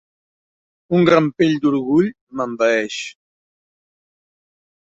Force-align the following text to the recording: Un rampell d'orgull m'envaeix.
Un 0.99 1.05
rampell 1.09 1.53
d'orgull 1.65 2.09
m'envaeix. 2.39 2.99